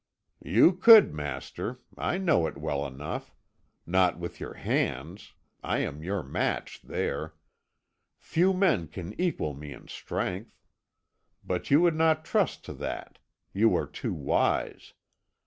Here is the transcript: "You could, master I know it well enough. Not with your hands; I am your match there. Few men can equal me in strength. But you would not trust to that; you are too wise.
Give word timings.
"You 0.43 0.73
could, 0.73 1.13
master 1.13 1.79
I 1.95 2.17
know 2.17 2.47
it 2.47 2.57
well 2.57 2.87
enough. 2.87 3.35
Not 3.85 4.17
with 4.17 4.39
your 4.39 4.55
hands; 4.55 5.33
I 5.63 5.77
am 5.85 6.01
your 6.01 6.23
match 6.23 6.81
there. 6.81 7.35
Few 8.17 8.51
men 8.51 8.87
can 8.87 9.13
equal 9.21 9.53
me 9.53 9.73
in 9.73 9.87
strength. 9.87 10.57
But 11.43 11.69
you 11.69 11.81
would 11.81 11.93
not 11.95 12.25
trust 12.25 12.65
to 12.65 12.73
that; 12.81 13.19
you 13.53 13.75
are 13.77 13.85
too 13.85 14.15
wise. 14.15 14.93